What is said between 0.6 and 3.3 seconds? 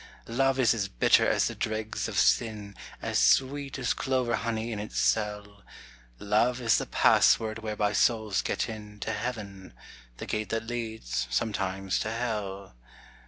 as bitter as the dregs of sin, As